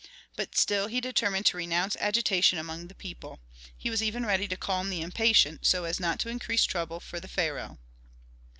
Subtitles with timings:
[0.35, 3.37] But still he determined to renounce agitation among the people.
[3.77, 7.19] He was even ready to calm the impatient, so as not to increase trouble for
[7.19, 7.77] the pharaoh.